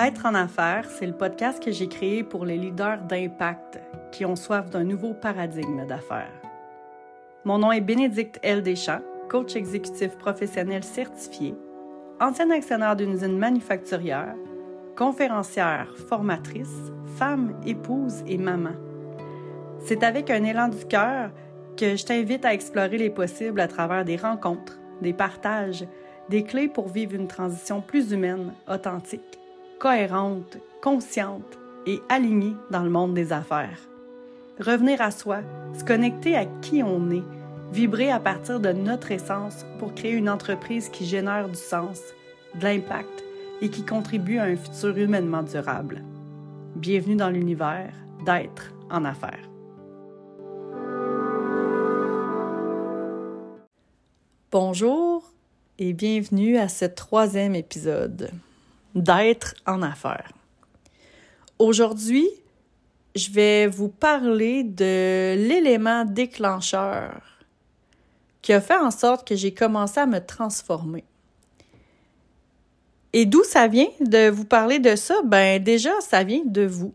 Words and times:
Être 0.00 0.26
en 0.26 0.34
affaires, 0.34 0.88
c'est 0.88 1.06
le 1.06 1.12
podcast 1.12 1.60
que 1.60 1.72
j'ai 1.72 1.88
créé 1.88 2.22
pour 2.22 2.44
les 2.44 2.56
leaders 2.56 3.02
d'impact 3.08 3.80
qui 4.12 4.24
ont 4.24 4.36
soif 4.36 4.70
d'un 4.70 4.84
nouveau 4.84 5.12
paradigme 5.12 5.84
d'affaires. 5.86 6.30
Mon 7.44 7.58
nom 7.58 7.72
est 7.72 7.80
Bénédicte 7.80 8.38
L. 8.44 8.62
Deschamps, 8.62 9.00
coach 9.28 9.56
exécutif 9.56 10.16
professionnel 10.16 10.84
certifié, 10.84 11.56
ancien 12.20 12.48
actionnaire 12.50 12.94
d'une 12.94 13.14
usine 13.14 13.36
manufacturière, 13.36 14.36
conférencière, 14.96 15.92
formatrice, 16.08 16.92
femme, 17.16 17.60
épouse 17.66 18.22
et 18.28 18.38
maman. 18.38 18.76
C'est 19.80 20.04
avec 20.04 20.30
un 20.30 20.44
élan 20.44 20.68
du 20.68 20.84
cœur 20.86 21.30
que 21.76 21.96
je 21.96 22.04
t'invite 22.04 22.44
à 22.44 22.54
explorer 22.54 22.98
les 22.98 23.10
possibles 23.10 23.60
à 23.60 23.66
travers 23.66 24.04
des 24.04 24.16
rencontres, 24.16 24.78
des 25.02 25.12
partages, 25.12 25.84
des 26.28 26.44
clés 26.44 26.68
pour 26.68 26.86
vivre 26.86 27.16
une 27.16 27.26
transition 27.26 27.80
plus 27.80 28.12
humaine, 28.12 28.52
authentique 28.68 29.37
cohérente, 29.78 30.58
consciente 30.82 31.58
et 31.86 32.00
alignée 32.08 32.56
dans 32.70 32.82
le 32.82 32.90
monde 32.90 33.14
des 33.14 33.32
affaires. 33.32 33.78
Revenir 34.58 35.00
à 35.00 35.12
soi, 35.12 35.38
se 35.78 35.84
connecter 35.84 36.36
à 36.36 36.46
qui 36.46 36.82
on 36.82 37.10
est, 37.10 37.22
vibrer 37.72 38.10
à 38.10 38.18
partir 38.18 38.58
de 38.58 38.72
notre 38.72 39.12
essence 39.12 39.64
pour 39.78 39.94
créer 39.94 40.12
une 40.12 40.28
entreprise 40.28 40.88
qui 40.88 41.06
génère 41.06 41.48
du 41.48 41.54
sens, 41.54 42.00
de 42.56 42.64
l'impact 42.64 43.24
et 43.60 43.68
qui 43.68 43.84
contribue 43.84 44.38
à 44.38 44.44
un 44.44 44.56
futur 44.56 44.96
humainement 44.96 45.42
durable. 45.42 46.02
Bienvenue 46.74 47.16
dans 47.16 47.30
l'univers 47.30 47.92
d'être 48.26 48.72
en 48.90 49.04
affaires. 49.04 49.48
Bonjour 54.50 55.30
et 55.78 55.92
bienvenue 55.92 56.56
à 56.56 56.68
ce 56.68 56.86
troisième 56.86 57.54
épisode 57.54 58.30
d'être 58.98 59.54
en 59.66 59.82
affaires. 59.82 60.32
Aujourd'hui, 61.58 62.28
je 63.14 63.30
vais 63.30 63.66
vous 63.66 63.88
parler 63.88 64.62
de 64.62 65.34
l'élément 65.36 66.04
déclencheur 66.04 67.22
qui 68.42 68.52
a 68.52 68.60
fait 68.60 68.76
en 68.76 68.90
sorte 68.90 69.26
que 69.26 69.34
j'ai 69.34 69.52
commencé 69.52 69.98
à 69.98 70.06
me 70.06 70.24
transformer. 70.24 71.04
Et 73.12 73.26
d'où 73.26 73.42
ça 73.42 73.66
vient 73.66 73.88
de 74.00 74.28
vous 74.28 74.44
parler 74.44 74.78
de 74.78 74.94
ça? 74.94 75.22
Ben 75.24 75.62
déjà, 75.62 76.00
ça 76.00 76.22
vient 76.22 76.44
de 76.44 76.64
vous. 76.64 76.94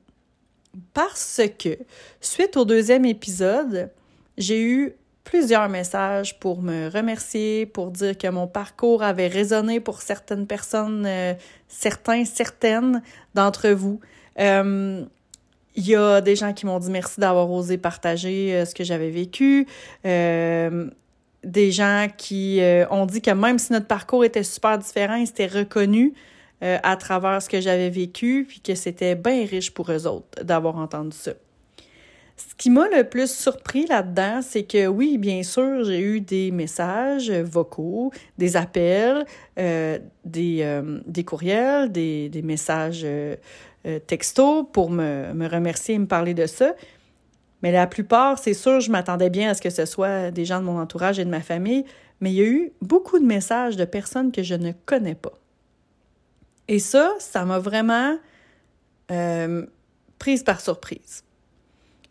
Parce 0.93 1.41
que, 1.59 1.77
suite 2.21 2.55
au 2.57 2.65
deuxième 2.65 3.05
épisode, 3.05 3.91
j'ai 4.37 4.63
eu 4.63 4.93
plusieurs 5.23 5.69
messages 5.69 6.39
pour 6.39 6.61
me 6.61 6.89
remercier, 6.89 7.65
pour 7.65 7.91
dire 7.91 8.17
que 8.17 8.27
mon 8.27 8.47
parcours 8.47 9.03
avait 9.03 9.27
résonné 9.27 9.79
pour 9.79 10.01
certaines 10.01 10.47
personnes, 10.47 11.05
euh, 11.07 11.33
certains, 11.67 12.25
certaines 12.25 13.01
d'entre 13.33 13.69
vous. 13.69 13.99
Euh, 14.39 15.03
il 15.75 15.87
y 15.87 15.95
a 15.95 16.21
des 16.21 16.35
gens 16.35 16.53
qui 16.53 16.65
m'ont 16.65 16.77
dit 16.77 16.91
merci 16.91 17.19
d'avoir 17.19 17.49
osé 17.49 17.77
partager 17.77 18.53
euh, 18.53 18.65
ce 18.65 18.75
que 18.75 18.83
j'avais 18.83 19.09
vécu. 19.09 19.67
des 20.03 21.71
gens 21.71 22.07
qui 22.17 22.61
ont 22.89 23.05
dit 23.05 23.21
que 23.21 23.31
même 23.31 23.59
si 23.59 23.73
notre 23.73 23.87
parcours 23.87 24.23
était 24.23 24.43
super 24.43 24.77
différent, 24.77 25.15
ils 25.15 25.27
s'étaient 25.27 25.47
reconnus 25.47 26.13
à 26.61 26.95
travers 26.95 27.41
ce 27.41 27.49
que 27.49 27.59
j'avais 27.59 27.89
vécu, 27.89 28.45
puis 28.47 28.61
que 28.61 28.75
c'était 28.75 29.15
bien 29.15 29.45
riche 29.45 29.73
pour 29.73 29.91
eux 29.91 30.07
autres 30.07 30.41
d'avoir 30.41 30.77
entendu 30.77 31.17
ça. 31.17 31.33
Ce 32.49 32.55
qui 32.55 32.69
m'a 32.69 32.87
le 32.89 33.03
plus 33.03 33.31
surpris 33.31 33.85
là-dedans, 33.85 34.41
c'est 34.41 34.63
que 34.63 34.87
oui, 34.87 35.17
bien 35.17 35.43
sûr, 35.43 35.83
j'ai 35.83 35.99
eu 35.99 36.21
des 36.21 36.51
messages 36.51 37.31
vocaux, 37.31 38.11
des 38.37 38.57
appels, 38.57 39.25
euh, 39.57 39.99
des, 40.25 40.59
euh, 40.61 40.99
des, 41.05 41.23
courriels, 41.23 41.91
des, 41.91 42.29
des 42.29 42.41
messages 42.41 43.03
euh, 43.05 43.35
textos 44.07 44.65
pour 44.71 44.89
me, 44.89 45.33
me, 45.33 45.47
remercier 45.47 45.95
et 45.95 45.99
me 45.99 46.05
parler 46.05 46.33
de 46.33 46.45
ça. 46.45 46.73
Mais 47.61 47.71
la 47.71 47.87
plupart, 47.87 48.39
c'est 48.39 48.53
sûr, 48.53 48.79
je 48.81 48.91
m'attendais 48.91 49.29
bien 49.29 49.51
à 49.51 49.53
ce 49.53 49.61
que 49.61 49.69
ce 49.69 49.85
soit 49.85 50.31
des 50.31 50.45
gens 50.45 50.59
de 50.59 50.65
mon 50.65 50.79
entourage 50.79 51.19
et 51.19 51.25
de 51.25 51.29
ma 51.29 51.41
famille, 51.41 51.85
mais 52.19 52.31
il 52.31 52.35
y 52.35 52.41
a 52.41 52.47
eu 52.47 52.71
beaucoup 52.81 53.19
de 53.19 53.25
messages 53.25 53.77
de 53.77 53.85
personnes 53.85 54.31
que 54.31 54.43
je 54.43 54.55
ne 54.55 54.73
connais 54.85 55.15
pas. 55.15 55.33
Et 56.67 56.79
ça, 56.79 57.13
ça 57.19 57.45
m'a 57.45 57.59
vraiment 57.59 58.17
prise 60.17 60.43
par 60.43 60.59
surprise. 60.61 61.22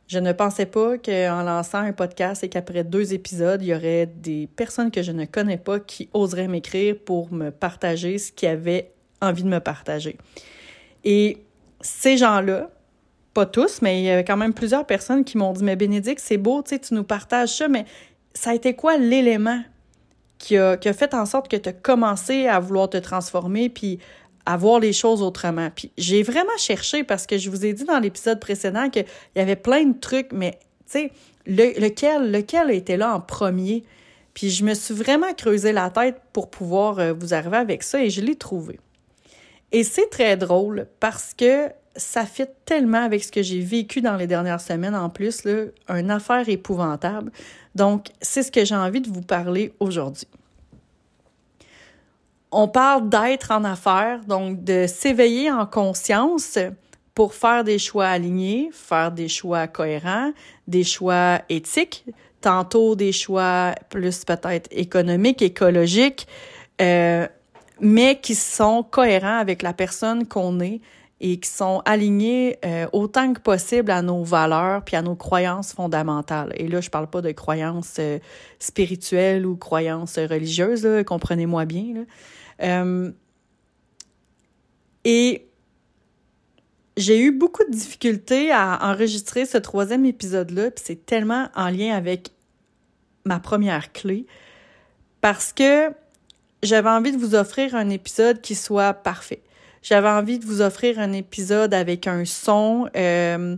Je 0.08 0.18
ne 0.18 0.32
pensais 0.32 0.66
pas 0.66 0.98
qu'en 0.98 1.42
lançant 1.42 1.78
un 1.78 1.92
podcast 1.92 2.44
et 2.44 2.48
qu'après 2.48 2.84
deux 2.84 3.14
épisodes, 3.14 3.62
il 3.62 3.68
y 3.68 3.74
aurait 3.74 4.06
des 4.06 4.48
personnes 4.56 4.90
que 4.90 5.02
je 5.02 5.12
ne 5.12 5.24
connais 5.24 5.56
pas 5.56 5.80
qui 5.80 6.08
oseraient 6.12 6.48
m'écrire 6.48 6.96
pour 7.04 7.32
me 7.32 7.50
partager 7.50 8.18
ce 8.18 8.32
qu'ils 8.32 8.48
avaient 8.48 8.92
envie 9.20 9.42
de 9.42 9.48
me 9.48 9.60
partager. 9.60 10.18
Et 11.04 11.38
ces 11.80 12.16
gens-là, 12.16 12.70
pas 13.34 13.46
tous, 13.46 13.80
mais 13.80 14.00
il 14.00 14.04
y 14.04 14.10
avait 14.10 14.24
quand 14.24 14.36
même 14.36 14.52
plusieurs 14.52 14.86
personnes 14.86 15.24
qui 15.24 15.38
m'ont 15.38 15.52
dit 15.52 15.64
Mais 15.64 15.76
Bénédicte, 15.76 16.20
c'est 16.22 16.36
beau, 16.36 16.62
tu 16.62 16.78
nous 16.90 17.04
partages 17.04 17.56
ça, 17.56 17.69
mais 17.69 17.86
ça 18.34 18.50
a 18.50 18.54
été 18.54 18.74
quoi 18.74 18.98
l'élément 18.98 19.62
qui 20.38 20.58
a, 20.58 20.76
qui 20.76 20.88
a 20.88 20.92
fait 20.92 21.14
en 21.14 21.24
sorte 21.24 21.48
que 21.48 21.56
tu 21.56 21.69
as 21.69 21.72
commencé 21.72 22.46
à 22.48 22.58
vouloir 22.58 22.90
te 22.90 22.96
transformer 22.96 23.69
puis 23.69 24.00
à 24.47 24.56
voir 24.56 24.80
les 24.80 24.92
choses 24.92 25.22
autrement. 25.22 25.70
Puis 25.75 25.91
j'ai 25.97 26.22
vraiment 26.22 26.56
cherché 26.58 27.04
parce 27.04 27.26
que 27.26 27.38
je 27.38 27.50
vous 27.50 27.64
ai 27.64 27.72
dit 27.72 27.84
dans 27.84 27.98
l'épisode 27.98 28.41
précédent 28.41 28.91
qu'il 28.91 29.04
y 29.36 29.41
avait 29.41 29.56
plein 29.56 29.84
de 29.84 29.98
trucs, 29.98 30.32
mais 30.32 30.58
tu 30.91 30.98
sais, 30.98 31.12
lequel, 31.47 32.30
lequel 32.30 32.70
était 32.70 32.97
là 32.97 33.14
en 33.14 33.20
premier? 33.20 33.84
Puis 34.34 34.50
je 34.50 34.64
me 34.64 34.75
suis 34.75 34.94
vraiment 34.94 35.32
creusé 35.34 35.72
la 35.72 35.91
tête 35.91 36.20
pour 36.32 36.50
pouvoir 36.50 36.98
euh, 36.98 37.12
vous 37.12 37.34
arriver 37.34 37.58
avec 37.58 37.82
ça 37.82 38.02
et 38.02 38.10
je 38.10 38.20
l'ai 38.20 38.36
trouvé. 38.36 38.81
Et 39.72 39.84
c'est 39.84 40.08
très 40.10 40.36
drôle 40.36 40.86
parce 41.00 41.34
que 41.34 41.69
ça 41.94 42.25
fit 42.25 42.47
tellement 42.64 43.04
avec 43.04 43.22
ce 43.22 43.31
que 43.31 43.42
j'ai 43.42 43.60
vécu 43.60 44.00
dans 44.00 44.16
les 44.16 44.26
dernières 44.26 44.60
semaines 44.60 44.94
en 44.94 45.10
plus, 45.10 45.44
là, 45.44 45.64
une 45.88 46.10
affaire 46.10 46.48
épouvantable. 46.48 47.31
Donc, 47.75 48.06
c'est 48.22 48.42
ce 48.42 48.50
que 48.50 48.64
j'ai 48.64 48.75
envie 48.75 49.02
de 49.02 49.10
vous 49.10 49.22
parler 49.22 49.72
aujourd'hui 49.78 50.28
on 52.52 52.68
parle 52.68 53.08
d'être 53.08 53.50
en 53.50 53.64
affaires, 53.64 54.20
donc 54.26 54.62
de 54.62 54.86
s'éveiller 54.86 55.50
en 55.50 55.66
conscience 55.66 56.58
pour 57.14 57.34
faire 57.34 57.64
des 57.64 57.78
choix 57.78 58.06
alignés, 58.06 58.70
faire 58.72 59.10
des 59.10 59.28
choix 59.28 59.66
cohérents, 59.66 60.32
des 60.66 60.84
choix 60.84 61.40
éthiques, 61.48 62.04
tantôt 62.40 62.94
des 62.94 63.12
choix 63.12 63.74
plus 63.88 64.24
peut-être 64.24 64.68
économiques, 64.70 65.42
écologiques, 65.42 66.26
euh, 66.80 67.26
mais 67.80 68.20
qui 68.20 68.34
sont 68.34 68.82
cohérents 68.82 69.38
avec 69.38 69.62
la 69.62 69.72
personne 69.72 70.26
qu'on 70.26 70.60
est 70.60 70.80
et 71.20 71.38
qui 71.38 71.48
sont 71.48 71.82
alignés 71.84 72.58
euh, 72.64 72.86
autant 72.92 73.32
que 73.32 73.40
possible 73.40 73.92
à 73.92 74.02
nos 74.02 74.24
valeurs 74.24 74.82
puis 74.84 74.96
à 74.96 75.02
nos 75.02 75.14
croyances 75.14 75.72
fondamentales. 75.72 76.52
Et 76.56 76.66
là, 76.66 76.80
je 76.80 76.90
parle 76.90 77.06
pas 77.06 77.22
de 77.22 77.30
croyances 77.30 77.96
euh, 78.00 78.19
spirituelles 78.58 79.46
ou 79.46 79.56
croyances 79.56 80.19
religieuses, 80.19 80.88
comprenez-moi 81.06 81.64
bien. 81.64 82.04
Euh, 82.60 83.10
et 85.04 85.46
j'ai 86.96 87.20
eu 87.20 87.32
beaucoup 87.32 87.64
de 87.64 87.70
difficultés 87.70 88.50
à 88.50 88.78
enregistrer 88.82 89.46
ce 89.46 89.58
troisième 89.58 90.04
épisode-là, 90.04 90.70
puis 90.70 90.84
c'est 90.86 91.06
tellement 91.06 91.48
en 91.54 91.68
lien 91.68 91.94
avec 91.96 92.30
ma 93.24 93.40
première 93.40 93.92
clé, 93.92 94.26
parce 95.20 95.52
que 95.52 95.90
j'avais 96.62 96.90
envie 96.90 97.12
de 97.12 97.18
vous 97.18 97.34
offrir 97.34 97.74
un 97.74 97.88
épisode 97.88 98.40
qui 98.40 98.54
soit 98.54 98.92
parfait. 98.94 99.42
J'avais 99.82 100.08
envie 100.08 100.38
de 100.38 100.44
vous 100.44 100.60
offrir 100.60 100.98
un 101.00 101.12
épisode 101.12 101.74
avec 101.74 102.06
un 102.06 102.24
son 102.24 102.88
euh, 102.96 103.56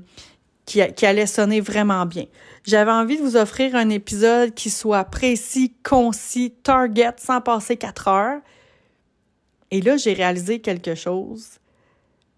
qui, 0.64 0.80
qui 0.94 1.04
allait 1.04 1.26
sonner 1.26 1.60
vraiment 1.60 2.06
bien. 2.06 2.24
J'avais 2.64 2.92
envie 2.92 3.18
de 3.18 3.22
vous 3.22 3.36
offrir 3.36 3.76
un 3.76 3.90
épisode 3.90 4.54
qui 4.54 4.70
soit 4.70 5.04
précis, 5.04 5.74
concis, 5.82 6.54
target, 6.62 7.12
sans 7.18 7.42
passer 7.42 7.76
quatre 7.76 8.08
heures. 8.08 8.40
Et 9.74 9.80
là, 9.80 9.96
j'ai 9.96 10.12
réalisé 10.12 10.60
quelque 10.60 10.94
chose. 10.94 11.58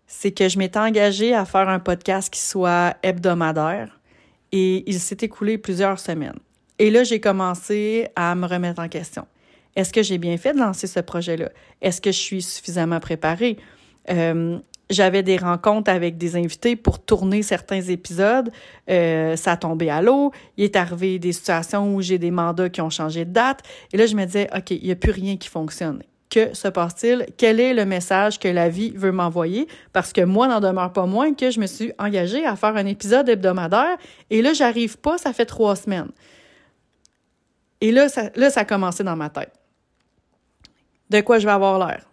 C'est 0.06 0.32
que 0.32 0.48
je 0.48 0.58
m'étais 0.58 0.78
engagée 0.78 1.34
à 1.34 1.44
faire 1.44 1.68
un 1.68 1.78
podcast 1.78 2.32
qui 2.32 2.40
soit 2.40 2.96
hebdomadaire 3.02 4.00
et 4.52 4.88
il 4.90 4.98
s'est 4.98 5.18
écoulé 5.20 5.58
plusieurs 5.58 6.00
semaines. 6.00 6.38
Et 6.78 6.88
là, 6.88 7.04
j'ai 7.04 7.20
commencé 7.20 8.08
à 8.16 8.34
me 8.34 8.46
remettre 8.46 8.80
en 8.80 8.88
question. 8.88 9.26
Est-ce 9.74 9.92
que 9.92 10.02
j'ai 10.02 10.16
bien 10.16 10.38
fait 10.38 10.54
de 10.54 10.60
lancer 10.60 10.86
ce 10.86 11.00
projet-là? 11.00 11.50
Est-ce 11.82 12.00
que 12.00 12.10
je 12.10 12.16
suis 12.16 12.40
suffisamment 12.40 13.00
préparée? 13.00 13.58
Euh, 14.08 14.58
j'avais 14.88 15.22
des 15.22 15.36
rencontres 15.36 15.90
avec 15.90 16.16
des 16.16 16.36
invités 16.36 16.74
pour 16.74 17.04
tourner 17.04 17.42
certains 17.42 17.82
épisodes. 17.82 18.50
Euh, 18.88 19.36
ça 19.36 19.52
a 19.52 19.56
tombé 19.58 19.90
à 19.90 20.00
l'eau. 20.00 20.32
Il 20.56 20.64
est 20.64 20.76
arrivé 20.76 21.18
des 21.18 21.32
situations 21.32 21.94
où 21.94 22.00
j'ai 22.00 22.16
des 22.16 22.30
mandats 22.30 22.70
qui 22.70 22.80
ont 22.80 22.88
changé 22.88 23.26
de 23.26 23.32
date. 23.32 23.60
Et 23.92 23.98
là, 23.98 24.06
je 24.06 24.16
me 24.16 24.24
disais, 24.24 24.48
OK, 24.56 24.70
il 24.70 24.84
n'y 24.84 24.90
a 24.90 24.96
plus 24.96 25.12
rien 25.12 25.36
qui 25.36 25.50
fonctionne 25.50 26.02
que 26.30 26.54
se 26.54 26.68
passe-t-il? 26.68 27.26
Quel 27.36 27.60
est 27.60 27.74
le 27.74 27.84
message 27.84 28.38
que 28.38 28.48
la 28.48 28.68
vie 28.68 28.90
veut 28.90 29.12
m'envoyer? 29.12 29.68
Parce 29.92 30.12
que 30.12 30.22
moi, 30.22 30.48
n'en 30.48 30.60
demeure 30.60 30.92
pas 30.92 31.06
moins 31.06 31.34
que 31.34 31.50
je 31.50 31.60
me 31.60 31.66
suis 31.66 31.92
engagée 31.98 32.44
à 32.44 32.56
faire 32.56 32.76
un 32.76 32.86
épisode 32.86 33.28
hebdomadaire 33.28 33.96
et 34.30 34.42
là, 34.42 34.52
j'arrive 34.52 34.98
pas, 34.98 35.18
ça 35.18 35.32
fait 35.32 35.46
trois 35.46 35.76
semaines. 35.76 36.10
Et 37.80 37.92
là 37.92 38.08
ça, 38.08 38.30
là, 38.36 38.50
ça 38.50 38.60
a 38.60 38.64
commencé 38.64 39.04
dans 39.04 39.16
ma 39.16 39.30
tête. 39.30 39.52
De 41.10 41.20
quoi 41.20 41.38
je 41.38 41.46
vais 41.46 41.52
avoir 41.52 41.78
l'air? 41.86 42.06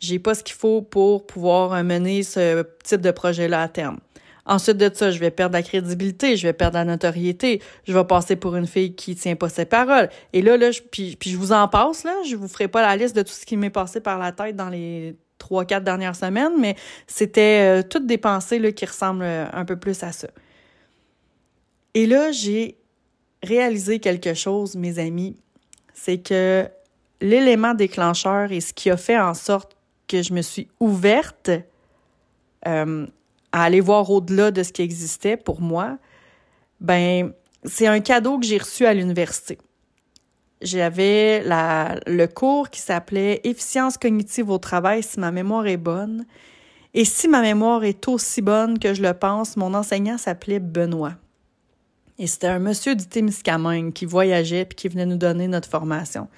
j'ai 0.00 0.18
pas 0.18 0.34
ce 0.34 0.42
qu'il 0.42 0.56
faut 0.56 0.82
pour 0.82 1.26
pouvoir 1.26 1.84
mener 1.84 2.22
ce 2.22 2.64
type 2.82 3.02
de 3.02 3.10
projet-là 3.10 3.62
à 3.62 3.68
terme. 3.68 3.98
Ensuite 4.46 4.76
de 4.76 4.90
ça, 4.92 5.10
je 5.10 5.18
vais 5.18 5.30
perdre 5.30 5.54
la 5.54 5.62
crédibilité, 5.62 6.36
je 6.36 6.46
vais 6.46 6.52
perdre 6.52 6.78
la 6.78 6.84
notoriété, 6.84 7.60
je 7.86 7.92
vais 7.92 8.04
passer 8.04 8.36
pour 8.36 8.56
une 8.56 8.66
fille 8.66 8.94
qui 8.94 9.14
tient 9.14 9.36
pas 9.36 9.48
ses 9.48 9.64
paroles. 9.64 10.08
Et 10.32 10.42
là, 10.42 10.70
je, 10.70 10.80
puis, 10.80 11.16
je 11.24 11.36
vous 11.36 11.52
en 11.52 11.68
passe, 11.68 12.04
là, 12.04 12.14
je 12.26 12.36
vous 12.36 12.48
ferai 12.48 12.68
pas 12.68 12.82
la 12.82 12.96
liste 12.96 13.14
de 13.14 13.22
tout 13.22 13.32
ce 13.32 13.46
qui 13.46 13.56
m'est 13.56 13.70
passé 13.70 14.00
par 14.00 14.18
la 14.18 14.32
tête 14.32 14.56
dans 14.56 14.68
les 14.68 15.16
trois, 15.38 15.64
quatre 15.64 15.84
dernières 15.84 16.16
semaines, 16.16 16.52
mais 16.58 16.76
c'était 17.06 17.80
euh, 17.80 17.82
toutes 17.82 18.06
des 18.06 18.18
pensées 18.18 18.72
qui 18.74 18.84
ressemblent 18.84 19.24
euh, 19.24 19.46
un 19.52 19.64
peu 19.64 19.76
plus 19.76 20.02
à 20.02 20.12
ça. 20.12 20.28
Et 21.94 22.06
là, 22.06 22.30
j'ai 22.30 22.76
réalisé 23.42 23.98
quelque 23.98 24.34
chose, 24.34 24.76
mes 24.76 24.98
amis, 24.98 25.36
c'est 25.94 26.18
que 26.18 26.68
l'élément 27.20 27.74
déclencheur 27.74 28.52
et 28.52 28.60
ce 28.60 28.72
qui 28.72 28.90
a 28.90 28.96
fait 28.96 29.18
en 29.18 29.34
sorte 29.34 29.76
que 30.08 30.22
je 30.22 30.32
me 30.32 30.42
suis 30.42 30.68
ouverte 30.78 31.50
euh, 32.66 33.06
à 33.52 33.64
aller 33.64 33.80
voir 33.80 34.10
au-delà 34.10 34.50
de 34.50 34.62
ce 34.62 34.72
qui 34.72 34.82
existait 34.82 35.36
pour 35.36 35.60
moi, 35.60 35.98
ben 36.80 37.32
c'est 37.64 37.86
un 37.86 38.00
cadeau 38.00 38.38
que 38.38 38.46
j'ai 38.46 38.58
reçu 38.58 38.86
à 38.86 38.94
l'université. 38.94 39.58
J'avais 40.62 41.42
le 41.44 42.26
cours 42.26 42.70
qui 42.70 42.80
s'appelait 42.80 43.40
Efficience 43.44 43.96
cognitive 43.96 44.50
au 44.50 44.58
travail 44.58 45.02
si 45.02 45.18
ma 45.18 45.30
mémoire 45.30 45.66
est 45.66 45.78
bonne. 45.78 46.26
Et 46.92 47.04
si 47.04 47.28
ma 47.28 47.40
mémoire 47.40 47.84
est 47.84 48.08
aussi 48.08 48.42
bonne 48.42 48.78
que 48.78 48.94
je 48.94 49.02
le 49.02 49.14
pense, 49.14 49.56
mon 49.56 49.74
enseignant 49.74 50.18
s'appelait 50.18 50.58
Benoît. 50.58 51.14
Et 52.18 52.26
c'était 52.26 52.48
un 52.48 52.58
monsieur 52.58 52.94
du 52.94 53.06
Témiscamingue 53.06 53.92
qui 53.92 54.04
voyageait 54.04 54.64
puis 54.66 54.76
qui 54.76 54.88
venait 54.88 55.06
nous 55.06 55.16
donner 55.16 55.48
notre 55.48 55.68
formation. 55.68 56.28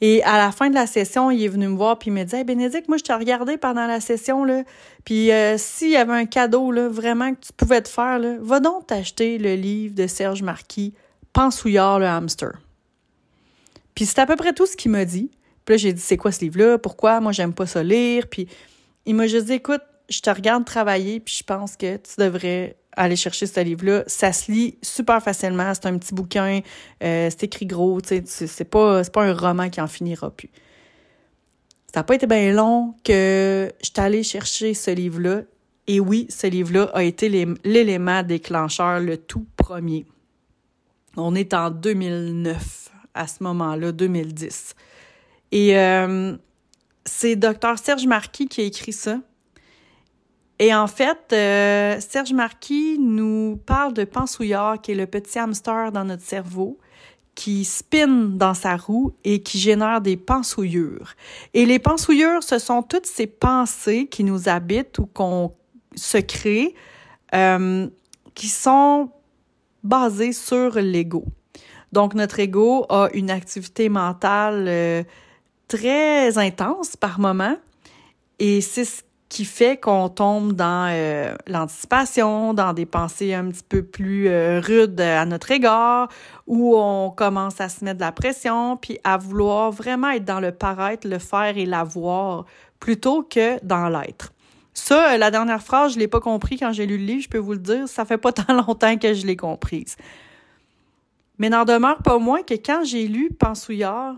Et 0.00 0.22
à 0.22 0.38
la 0.38 0.52
fin 0.52 0.70
de 0.70 0.74
la 0.74 0.86
session, 0.86 1.30
il 1.30 1.42
est 1.42 1.48
venu 1.48 1.68
me 1.68 1.76
voir 1.76 1.98
puis 1.98 2.10
il 2.10 2.14
m'a 2.14 2.24
dit 2.24 2.36
hey, 2.36 2.44
Bénédicte, 2.44 2.88
moi 2.88 2.98
je 2.98 3.02
t'ai 3.02 3.14
regardé 3.14 3.56
pendant 3.56 3.86
la 3.86 4.00
session 4.00 4.44
là, 4.44 4.62
puis 5.04 5.32
euh, 5.32 5.56
s'il 5.58 5.90
y 5.90 5.96
avait 5.96 6.12
un 6.12 6.26
cadeau 6.26 6.70
là, 6.70 6.88
vraiment 6.88 7.34
que 7.34 7.40
tu 7.40 7.52
pouvais 7.56 7.82
te 7.82 7.88
faire 7.88 8.20
va 8.40 8.60
donc 8.60 8.86
t'acheter 8.86 9.38
le 9.38 9.54
livre 9.54 9.94
de 9.94 10.06
Serge 10.06 10.42
Marquis, 10.42 10.94
Pensouillard 11.32 11.98
le 11.98 12.06
hamster. 12.06 12.52
Puis 13.94 14.06
c'est 14.06 14.20
à 14.20 14.26
peu 14.26 14.36
près 14.36 14.52
tout 14.52 14.66
ce 14.66 14.76
qu'il 14.76 14.92
m'a 14.92 15.04
dit. 15.04 15.30
Puis 15.64 15.74
là 15.74 15.76
j'ai 15.78 15.92
dit 15.92 16.00
c'est 16.00 16.16
quoi 16.16 16.30
ce 16.30 16.40
livre 16.40 16.58
là 16.58 16.78
Pourquoi? 16.78 17.20
Moi 17.20 17.32
j'aime 17.32 17.52
pas 17.52 17.66
ça 17.66 17.82
lire 17.82 18.28
Puis 18.28 18.48
il 19.04 19.16
m'a 19.16 19.26
juste 19.26 19.46
dit 19.46 19.54
écoute, 19.54 19.82
je 20.08 20.20
te 20.20 20.30
regarde 20.30 20.64
travailler 20.64 21.18
puis 21.18 21.34
je 21.34 21.42
pense 21.42 21.76
que 21.76 21.96
tu 21.96 22.12
devrais 22.18 22.76
aller 22.98 23.16
chercher 23.16 23.46
ce 23.46 23.60
livre-là. 23.60 24.04
Ça 24.06 24.32
se 24.32 24.50
lit 24.50 24.76
super 24.82 25.22
facilement. 25.22 25.72
C'est 25.74 25.86
un 25.86 25.96
petit 25.98 26.14
bouquin. 26.14 26.60
Euh, 27.02 27.28
c'est 27.30 27.44
écrit 27.44 27.66
gros. 27.66 28.00
C'est 28.04 28.64
pas, 28.64 29.02
pas 29.04 29.24
un 29.24 29.34
roman 29.34 29.70
qui 29.70 29.80
en 29.80 29.86
finira 29.86 30.30
plus. 30.30 30.50
Ça 31.92 32.00
n'a 32.00 32.04
pas 32.04 32.14
été 32.14 32.26
bien 32.26 32.52
long 32.52 32.94
que 33.04 33.72
je 33.80 33.86
suis 33.86 34.00
allée 34.00 34.22
chercher 34.22 34.74
ce 34.74 34.90
livre-là. 34.90 35.42
Et 35.86 36.00
oui, 36.00 36.26
ce 36.28 36.46
livre-là 36.46 36.90
a 36.92 37.02
été 37.02 37.28
l'élément 37.64 38.22
déclencheur, 38.22 39.00
le 39.00 39.16
tout 39.16 39.46
premier. 39.56 40.04
On 41.16 41.34
est 41.34 41.54
en 41.54 41.70
2009, 41.70 42.90
à 43.14 43.26
ce 43.26 43.42
moment-là, 43.42 43.92
2010. 43.92 44.74
Et 45.50 45.78
euh, 45.78 46.36
c'est 47.06 47.36
Dr. 47.36 47.78
Serge 47.82 48.06
Marquis 48.06 48.48
qui 48.48 48.60
a 48.60 48.64
écrit 48.64 48.92
ça. 48.92 49.18
Et 50.58 50.74
en 50.74 50.86
fait, 50.86 51.32
euh, 51.32 52.00
Serge 52.00 52.32
Marquis 52.32 52.98
nous 52.98 53.60
parle 53.64 53.94
de 53.94 54.04
pensouillard, 54.04 54.80
qui 54.80 54.92
est 54.92 54.96
le 54.96 55.06
petit 55.06 55.38
hamster 55.38 55.92
dans 55.92 56.04
notre 56.04 56.24
cerveau, 56.24 56.78
qui 57.36 57.64
spinne 57.64 58.36
dans 58.36 58.54
sa 58.54 58.76
roue 58.76 59.12
et 59.22 59.42
qui 59.42 59.58
génère 59.60 60.00
des 60.00 60.16
pensouillures. 60.16 61.14
Et 61.54 61.66
les 61.66 61.78
pensouillures, 61.78 62.42
ce 62.42 62.58
sont 62.58 62.82
toutes 62.82 63.06
ces 63.06 63.28
pensées 63.28 64.08
qui 64.08 64.24
nous 64.24 64.48
habitent 64.48 64.98
ou 64.98 65.06
qu'on 65.06 65.54
se 65.94 66.18
crée, 66.18 66.74
euh, 67.34 67.86
qui 68.34 68.48
sont 68.48 69.10
basées 69.84 70.32
sur 70.32 70.74
l'ego. 70.80 71.24
Donc, 71.92 72.14
notre 72.14 72.40
ego 72.40 72.84
a 72.88 73.08
une 73.14 73.30
activité 73.30 73.88
mentale 73.88 74.64
euh, 74.66 75.04
très 75.68 76.36
intense 76.38 76.96
par 76.96 77.20
moment. 77.20 77.56
Et 78.40 78.60
c'est 78.60 78.84
ce 78.84 79.02
qui 79.28 79.44
fait 79.44 79.78
qu'on 79.78 80.08
tombe 80.08 80.54
dans 80.54 80.88
euh, 80.90 81.34
l'anticipation, 81.46 82.54
dans 82.54 82.72
des 82.72 82.86
pensées 82.86 83.34
un 83.34 83.48
petit 83.48 83.64
peu 83.68 83.82
plus 83.82 84.28
euh, 84.28 84.60
rudes 84.60 85.00
à 85.00 85.24
notre 85.26 85.50
égard, 85.50 86.08
où 86.46 86.76
on 86.76 87.10
commence 87.10 87.60
à 87.60 87.68
se 87.68 87.84
mettre 87.84 87.98
de 87.98 88.04
la 88.04 88.12
pression, 88.12 88.76
puis 88.76 88.98
à 89.04 89.18
vouloir 89.18 89.70
vraiment 89.70 90.10
être 90.10 90.24
dans 90.24 90.40
le 90.40 90.52
paraître, 90.52 91.06
le 91.06 91.18
faire 91.18 91.58
et 91.58 91.66
l'avoir, 91.66 92.46
plutôt 92.80 93.22
que 93.22 93.62
dans 93.64 93.88
l'être. 93.88 94.32
Ça, 94.72 95.12
euh, 95.12 95.16
la 95.18 95.30
dernière 95.30 95.62
phrase, 95.62 95.94
je 95.94 95.98
l'ai 95.98 96.08
pas 96.08 96.20
compris 96.20 96.56
quand 96.56 96.72
j'ai 96.72 96.86
lu 96.86 96.96
le 96.96 97.04
livre, 97.04 97.22
je 97.22 97.28
peux 97.28 97.38
vous 97.38 97.52
le 97.52 97.58
dire, 97.58 97.86
ça 97.86 98.04
fait 98.06 98.18
pas 98.18 98.32
tant 98.32 98.54
longtemps 98.54 98.96
que 98.96 99.12
je 99.12 99.26
l'ai 99.26 99.36
comprise. 99.36 99.96
Mais 101.38 101.50
n'en 101.50 101.64
demeure 101.64 102.02
pas 102.02 102.18
moins 102.18 102.42
que 102.42 102.54
quand 102.54 102.82
j'ai 102.84 103.06
lu 103.06 103.30
Pensouillard, 103.38 104.16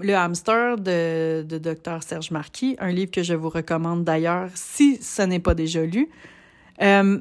le 0.00 0.14
hamster 0.14 0.76
de, 0.76 1.42
de 1.42 1.58
Dr. 1.58 2.02
Serge 2.02 2.30
Marquis, 2.30 2.76
un 2.78 2.90
livre 2.90 3.10
que 3.10 3.22
je 3.22 3.34
vous 3.34 3.48
recommande 3.48 4.04
d'ailleurs 4.04 4.50
si 4.54 4.96
ce 5.02 5.22
n'est 5.22 5.38
pas 5.38 5.54
déjà 5.54 5.82
lu. 5.84 6.08
Euh, 6.82 7.20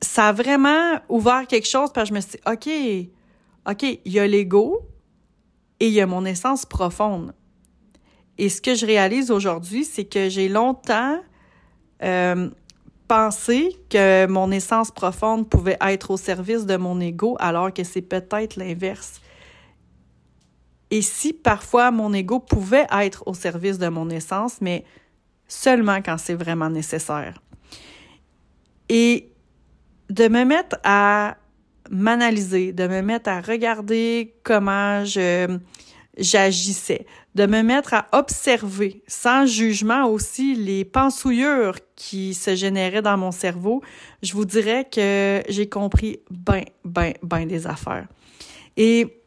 ça 0.00 0.28
a 0.28 0.32
vraiment 0.32 1.00
ouvert 1.08 1.46
quelque 1.46 1.66
chose 1.66 1.90
parce 1.92 2.08
que 2.08 2.14
je 2.14 2.14
me 2.14 2.20
suis 2.20 2.32
dit, 2.32 3.08
OK, 3.66 3.72
OK, 3.72 4.00
il 4.04 4.12
y 4.12 4.20
a 4.20 4.26
l'ego 4.26 4.86
et 5.80 5.88
il 5.88 5.92
y 5.92 6.00
a 6.00 6.06
mon 6.06 6.24
essence 6.24 6.64
profonde. 6.64 7.34
Et 8.38 8.48
ce 8.48 8.60
que 8.60 8.74
je 8.74 8.86
réalise 8.86 9.30
aujourd'hui, 9.30 9.84
c'est 9.84 10.04
que 10.04 10.28
j'ai 10.28 10.48
longtemps 10.48 11.20
euh, 12.02 12.48
pensé 13.08 13.76
que 13.90 14.26
mon 14.26 14.52
essence 14.52 14.90
profonde 14.90 15.48
pouvait 15.48 15.78
être 15.80 16.12
au 16.12 16.16
service 16.16 16.66
de 16.66 16.76
mon 16.76 17.00
ego, 17.00 17.36
alors 17.40 17.72
que 17.72 17.82
c'est 17.82 18.02
peut-être 18.02 18.56
l'inverse. 18.56 19.20
Et 20.90 21.02
si 21.02 21.32
parfois 21.32 21.90
mon 21.90 22.12
ego 22.12 22.40
pouvait 22.40 22.86
être 22.90 23.22
au 23.26 23.34
service 23.34 23.78
de 23.78 23.88
mon 23.88 24.08
essence, 24.10 24.60
mais 24.60 24.84
seulement 25.46 26.00
quand 26.02 26.18
c'est 26.18 26.34
vraiment 26.34 26.70
nécessaire. 26.70 27.42
Et 28.88 29.30
de 30.08 30.28
me 30.28 30.44
mettre 30.44 30.76
à 30.84 31.36
m'analyser, 31.90 32.72
de 32.72 32.86
me 32.86 33.02
mettre 33.02 33.28
à 33.28 33.40
regarder 33.40 34.34
comment 34.42 35.04
je 35.04 35.58
j'agissais, 36.18 37.06
de 37.36 37.46
me 37.46 37.62
mettre 37.62 37.94
à 37.94 38.06
observer 38.12 39.02
sans 39.06 39.46
jugement 39.46 40.06
aussi 40.06 40.56
les 40.56 40.84
pensouillures 40.84 41.76
qui 41.94 42.34
se 42.34 42.56
généraient 42.56 43.02
dans 43.02 43.16
mon 43.16 43.30
cerveau, 43.30 43.82
je 44.22 44.32
vous 44.32 44.44
dirais 44.44 44.88
que 44.90 45.42
j'ai 45.48 45.68
compris 45.68 46.18
ben, 46.30 46.64
ben, 46.84 47.14
ben 47.22 47.46
des 47.46 47.66
affaires. 47.68 48.08
Et 48.76 49.17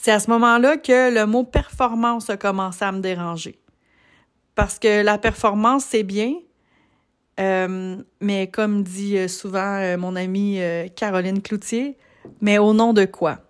c'est 0.00 0.12
à 0.12 0.18
ce 0.18 0.30
moment-là 0.30 0.78
que 0.78 1.12
le 1.12 1.26
mot 1.26 1.44
performance 1.44 2.30
a 2.30 2.38
commencé 2.38 2.82
à 2.82 2.90
me 2.90 3.00
déranger. 3.00 3.58
Parce 4.54 4.78
que 4.78 5.02
la 5.02 5.18
performance, 5.18 5.84
c'est 5.84 6.04
bien, 6.04 6.32
euh, 7.38 7.96
mais 8.18 8.46
comme 8.46 8.82
dit 8.82 9.18
euh, 9.18 9.28
souvent 9.28 9.76
euh, 9.76 9.98
mon 9.98 10.16
amie 10.16 10.58
Caroline 10.96 11.42
Cloutier, 11.42 11.98
mais 12.40 12.56
au 12.56 12.72
nom 12.72 12.94
de 12.94 13.04
quoi? 13.04 13.40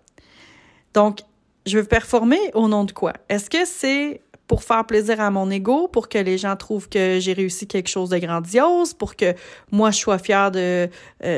Donc, 0.93 1.19
je 1.65 1.77
veux 1.77 1.85
performer 1.85 2.39
au 2.53 2.67
nom 2.67 2.83
de 2.83 2.91
quoi? 2.91 3.13
Est-ce 3.29 3.49
que 3.49 3.63
c'est 3.65 4.19
pour 4.47 4.63
faire 4.63 4.85
plaisir 4.85 5.21
à 5.21 5.31
mon 5.31 5.49
ego, 5.49 5.87
pour 5.87 6.09
que 6.09 6.17
les 6.17 6.37
gens 6.37 6.57
trouvent 6.57 6.89
que 6.89 7.19
j'ai 7.21 7.31
réussi 7.31 7.65
quelque 7.65 7.87
chose 7.87 8.09
de 8.09 8.17
grandiose, 8.17 8.93
pour 8.93 9.15
que 9.15 9.35
moi 9.71 9.91
je 9.91 9.99
sois 9.99 10.17
fière 10.17 10.51
de 10.51 10.89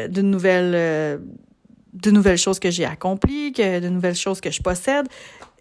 d'une 0.09 0.31
nouvelle 0.31 1.21
de 1.93 2.11
nouvelles 2.11 2.37
choses 2.37 2.59
que 2.59 2.71
j'ai 2.71 2.85
accomplies, 2.85 3.53
que 3.53 3.79
de 3.79 3.89
nouvelles 3.89 4.15
choses 4.15 4.41
que 4.41 4.51
je 4.51 4.61
possède, 4.61 5.07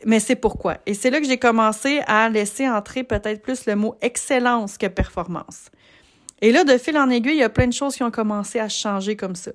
mais 0.04 0.20
c'est 0.20 0.36
pourquoi. 0.36 0.78
Et 0.86 0.94
c'est 0.94 1.10
là 1.10 1.20
que 1.20 1.26
j'ai 1.26 1.38
commencé 1.38 2.00
à 2.06 2.28
laisser 2.28 2.68
entrer 2.68 3.04
peut-être 3.04 3.42
plus 3.42 3.66
le 3.66 3.76
mot 3.76 3.96
excellence 4.00 4.78
que 4.78 4.86
performance. 4.86 5.70
Et 6.40 6.50
là, 6.50 6.64
de 6.64 6.76
fil 6.76 6.98
en 6.98 7.08
aiguille, 7.08 7.34
il 7.34 7.38
y 7.38 7.44
a 7.44 7.48
plein 7.48 7.68
de 7.68 7.72
choses 7.72 7.94
qui 7.94 8.02
ont 8.02 8.10
commencé 8.10 8.58
à 8.58 8.68
changer 8.68 9.14
comme 9.14 9.36
ça. 9.36 9.52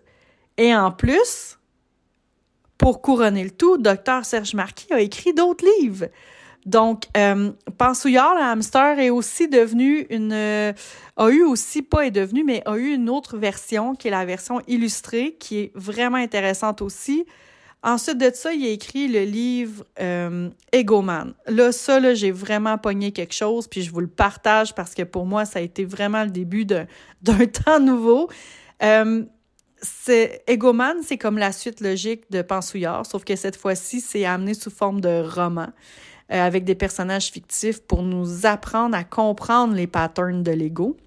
Et 0.58 0.74
en 0.74 0.92
plus, 0.92 1.58
pour 2.78 3.02
couronner 3.02 3.44
le 3.44 3.52
tout, 3.52 3.78
Dr 3.78 4.24
Serge 4.24 4.54
Marquis 4.54 4.94
a 4.94 5.02
écrit 5.02 5.34
d'autres 5.34 5.66
livres. 5.82 6.08
Donc, 6.68 7.06
euh, 7.16 7.52
Pensouillard, 7.78 8.36
le 8.36 8.42
hamster, 8.42 9.00
est 9.00 9.10
aussi 9.10 9.48
devenu 9.48 10.06
une... 10.10 10.34
Euh, 10.34 10.74
a 11.16 11.30
eu 11.30 11.42
aussi, 11.44 11.82
pas 11.82 12.06
est 12.06 12.12
devenu, 12.12 12.44
mais 12.44 12.62
a 12.66 12.76
eu 12.76 12.94
une 12.94 13.10
autre 13.10 13.38
version, 13.38 13.96
qui 13.96 14.10
est 14.10 14.12
la 14.12 14.26
version 14.26 14.62
illustrée, 14.68 15.38
qui 15.40 15.60
est 15.60 15.72
vraiment 15.76 16.18
intéressante 16.18 16.82
aussi. 16.82 17.26
Ensuite 17.84 18.18
de 18.18 18.30
ça, 18.34 18.54
il 18.54 18.66
a 18.66 18.70
écrit 18.70 19.08
le 19.08 19.24
livre 19.24 19.86
euh, 20.02 20.50
Egoman. 20.74 21.34
Là, 21.48 21.72
ça, 21.72 22.02
là, 22.02 22.14
j'ai 22.14 22.32
vraiment 22.32 22.78
pogné 22.78 23.14
quelque 23.14 23.34
chose, 23.34 23.70
puis 23.70 23.82
je 23.82 23.90
vous 23.90 24.02
le 24.02 24.08
partage 24.08 24.76
parce 24.76 24.94
que 24.94 25.04
pour 25.04 25.26
moi, 25.26 25.46
ça 25.46 25.60
a 25.60 25.62
été 25.62 25.86
vraiment 25.86 26.26
le 26.26 26.32
début 26.32 26.66
d'un 26.66 26.86
temps 27.66 27.80
nouveau. 27.80 28.30
Euh, 28.84 29.24
Egoman, 30.48 30.98
c'est 31.02 31.18
comme 31.18 31.38
la 31.38 31.54
suite 31.54 31.80
logique 31.80 32.30
de 32.30 32.42
Pensouillard, 32.42 33.06
sauf 33.06 33.24
que 33.24 33.38
cette 33.38 33.56
fois-ci, 33.56 34.02
c'est 34.02 34.26
amené 34.26 34.54
sous 34.54 34.72
forme 34.72 35.00
de 35.00 35.24
roman. 35.26 35.68
Euh, 36.32 36.46
avec 36.46 36.66
des 36.66 36.76
personnages 36.76 37.28
fictifs 37.28 37.82
pour 37.82 38.04
nous 38.04 38.46
apprendre 38.46 38.98
à 38.98 39.06
comprendre 39.06 39.74
les 39.74 39.88
patterns 39.88 40.44
de 40.44 40.52
l'ego. 40.52 40.98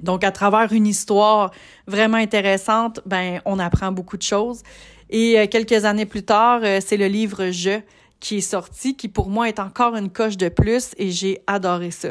Donc, 0.00 0.24
à 0.24 0.32
travers 0.32 0.72
une 0.72 0.86
histoire 0.86 1.50
vraiment 1.86 2.16
intéressante, 2.16 3.00
ben, 3.04 3.42
on 3.44 3.58
apprend 3.58 3.92
beaucoup 3.92 4.16
de 4.16 4.22
choses. 4.22 4.62
Et 5.10 5.38
euh, 5.38 5.46
quelques 5.48 5.84
années 5.84 6.06
plus 6.06 6.22
tard, 6.22 6.60
euh, 6.62 6.80
c'est 6.82 6.96
le 6.96 7.08
livre 7.08 7.50
Je 7.50 7.80
qui 8.20 8.38
est 8.38 8.40
sorti, 8.40 8.96
qui 8.96 9.08
pour 9.08 9.28
moi 9.28 9.48
est 9.48 9.60
encore 9.60 9.94
une 9.94 10.10
coche 10.10 10.38
de 10.38 10.48
plus 10.48 10.90
et 10.96 11.10
j'ai 11.10 11.40
adoré 11.46 11.90
ça. 11.92 12.08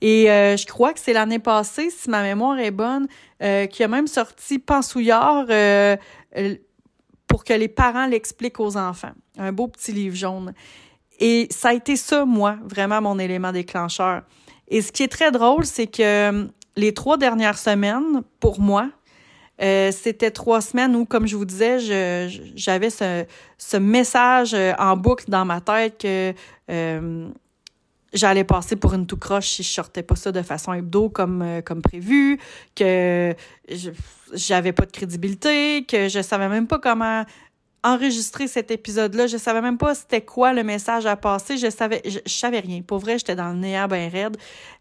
Et 0.00 0.24
je 0.26 0.66
crois 0.66 0.92
que 0.92 0.98
c'est 0.98 1.12
l'année 1.12 1.38
passée, 1.38 1.90
si 1.90 2.10
ma 2.10 2.22
mémoire 2.22 2.58
est 2.58 2.72
bonne, 2.72 3.06
qui 3.38 3.84
a 3.84 3.88
même 3.88 4.08
sorti 4.08 4.58
Pensouillard 4.58 5.46
pour 7.28 7.44
que 7.44 7.52
les 7.52 7.68
parents 7.68 8.06
l'expliquent 8.06 8.58
aux 8.58 8.76
enfants. 8.76 9.12
Un 9.38 9.52
beau 9.52 9.68
petit 9.68 9.92
livre 9.92 10.16
jaune. 10.16 10.54
Et 11.26 11.48
ça 11.50 11.70
a 11.70 11.72
été 11.72 11.96
ça, 11.96 12.26
moi, 12.26 12.58
vraiment 12.68 13.00
mon 13.00 13.18
élément 13.18 13.50
déclencheur. 13.50 14.24
Et 14.68 14.82
ce 14.82 14.92
qui 14.92 15.02
est 15.02 15.08
très 15.08 15.30
drôle, 15.32 15.64
c'est 15.64 15.86
que 15.86 16.50
les 16.76 16.92
trois 16.92 17.16
dernières 17.16 17.56
semaines, 17.56 18.20
pour 18.40 18.60
moi, 18.60 18.90
euh, 19.62 19.90
c'était 19.90 20.30
trois 20.30 20.60
semaines 20.60 20.94
où, 20.94 21.06
comme 21.06 21.26
je 21.26 21.34
vous 21.34 21.46
disais, 21.46 21.78
j'avais 22.54 22.90
ce, 22.90 23.24
ce, 23.56 23.78
message 23.78 24.52
euh, 24.52 24.74
en 24.78 24.98
boucle 24.98 25.24
dans 25.28 25.46
ma 25.46 25.62
tête 25.62 25.96
que 25.96 26.34
euh, 26.70 27.28
j'allais 28.12 28.44
passer 28.44 28.76
pour 28.76 28.92
une 28.92 29.06
tout 29.06 29.16
croche 29.16 29.48
si 29.48 29.62
je 29.62 29.72
sortais 29.72 30.02
pas 30.02 30.16
ça 30.16 30.30
de 30.30 30.42
façon 30.42 30.74
hebdo 30.74 31.08
comme, 31.08 31.62
comme 31.64 31.80
prévu, 31.80 32.38
que 32.76 33.34
j'avais 34.34 34.74
pas 34.74 34.84
de 34.84 34.92
crédibilité, 34.92 35.86
que 35.86 36.10
je 36.10 36.20
savais 36.20 36.50
même 36.50 36.66
pas 36.66 36.78
comment 36.78 37.24
enregistrer 37.84 38.48
cet 38.48 38.70
épisode-là. 38.70 39.26
Je 39.26 39.36
savais 39.36 39.60
même 39.60 39.78
pas 39.78 39.94
c'était 39.94 40.22
quoi 40.22 40.52
le 40.52 40.64
message 40.64 41.06
à 41.06 41.16
passer. 41.16 41.58
Je 41.58 41.70
savais, 41.70 42.02
je, 42.04 42.18
savais 42.26 42.60
rien. 42.60 42.82
Pour 42.82 42.98
vrai, 42.98 43.18
j'étais 43.18 43.36
dans 43.36 43.50
le 43.50 43.58
néant 43.58 43.86
bien 43.86 44.08
raide. 44.08 44.36